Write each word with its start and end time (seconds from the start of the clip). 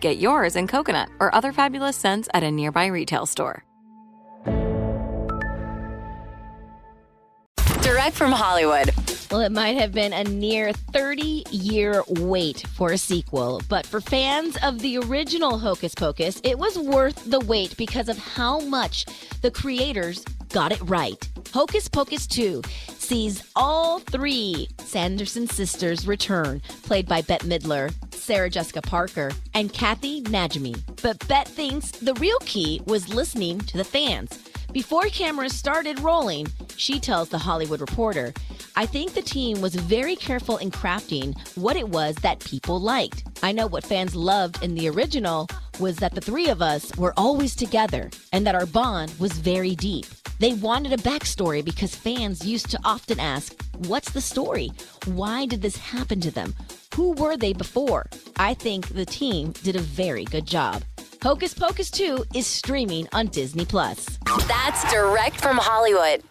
Get 0.00 0.18
yours 0.18 0.54
in 0.54 0.66
coconut 0.68 1.08
or 1.18 1.34
other 1.34 1.52
fabulous 1.52 1.96
scents 1.96 2.28
at 2.32 2.44
a 2.44 2.50
nearby 2.50 2.86
retail 2.86 3.26
store. 3.26 3.64
Direct 7.82 8.14
from 8.14 8.32
Hollywood. 8.32 8.92
Well, 9.30 9.40
it 9.40 9.52
might 9.52 9.76
have 9.76 9.92
been 9.92 10.12
a 10.12 10.24
near 10.24 10.72
30 10.72 11.44
year 11.50 12.02
wait 12.08 12.66
for 12.68 12.92
a 12.92 12.98
sequel, 12.98 13.60
but 13.68 13.84
for 13.84 14.00
fans 14.00 14.56
of 14.62 14.78
the 14.78 14.98
original 14.98 15.58
Hocus 15.58 15.94
Pocus, 15.94 16.40
it 16.44 16.58
was 16.58 16.78
worth 16.78 17.24
the 17.24 17.40
wait 17.40 17.76
because 17.76 18.08
of 18.08 18.16
how 18.16 18.60
much 18.60 19.04
the 19.42 19.50
creators 19.50 20.24
got 20.50 20.72
it 20.72 20.80
right. 20.82 21.28
Hocus 21.52 21.88
Pocus 21.88 22.26
2 22.26 22.62
sees 22.98 23.42
all 23.54 23.98
three 23.98 24.68
Sanderson 24.78 25.46
sisters 25.46 26.06
return, 26.06 26.62
played 26.82 27.06
by 27.06 27.20
Bette 27.20 27.46
Midler, 27.46 27.92
Sarah 28.28 28.50
Jessica 28.50 28.82
Parker, 28.82 29.30
and 29.54 29.72
Kathy 29.72 30.20
Najimy. 30.24 30.76
But 31.02 31.26
Bette 31.28 31.50
thinks 31.50 31.92
the 31.92 32.12
real 32.16 32.36
key 32.40 32.82
was 32.84 33.08
listening 33.08 33.58
to 33.60 33.78
the 33.78 33.84
fans. 33.84 34.38
Before 34.70 35.04
cameras 35.04 35.54
started 35.54 35.98
rolling, 36.00 36.46
she 36.76 37.00
tells 37.00 37.30
The 37.30 37.38
Hollywood 37.38 37.80
Reporter, 37.80 38.34
I 38.76 38.84
think 38.84 39.14
the 39.14 39.22
team 39.22 39.62
was 39.62 39.74
very 39.74 40.14
careful 40.14 40.58
in 40.58 40.70
crafting 40.70 41.34
what 41.56 41.78
it 41.78 41.88
was 41.88 42.16
that 42.16 42.40
people 42.40 42.78
liked. 42.78 43.24
I 43.42 43.50
know 43.50 43.66
what 43.66 43.82
fans 43.82 44.14
loved 44.14 44.62
in 44.62 44.74
the 44.74 44.90
original 44.90 45.48
was 45.80 45.96
that 45.96 46.14
the 46.14 46.20
three 46.20 46.50
of 46.50 46.60
us 46.60 46.94
were 46.98 47.14
always 47.16 47.56
together 47.56 48.10
and 48.34 48.46
that 48.46 48.54
our 48.54 48.66
bond 48.66 49.10
was 49.18 49.32
very 49.32 49.74
deep. 49.74 50.04
They 50.38 50.54
wanted 50.54 50.92
a 50.92 51.02
backstory 51.02 51.64
because 51.64 51.94
fans 51.94 52.46
used 52.46 52.70
to 52.70 52.78
often 52.84 53.18
ask, 53.18 53.60
What's 53.86 54.10
the 54.10 54.20
story? 54.20 54.70
Why 55.06 55.46
did 55.46 55.62
this 55.62 55.76
happen 55.76 56.20
to 56.20 56.30
them? 56.30 56.54
Who 56.94 57.12
were 57.12 57.36
they 57.36 57.52
before? 57.52 58.08
I 58.36 58.54
think 58.54 58.88
the 58.88 59.06
team 59.06 59.52
did 59.62 59.76
a 59.76 59.80
very 59.80 60.24
good 60.24 60.46
job. 60.46 60.82
Hocus 61.22 61.54
Pocus 61.54 61.90
2 61.90 62.24
is 62.34 62.46
streaming 62.46 63.08
on 63.12 63.26
Disney 63.26 63.64
Plus. 63.64 64.18
That's 64.46 64.90
direct 64.92 65.40
from 65.40 65.56
Hollywood. 65.56 66.22